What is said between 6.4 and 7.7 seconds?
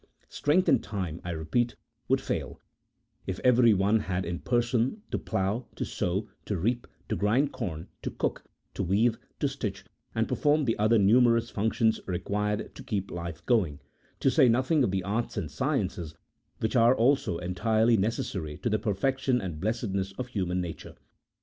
to reap, to grind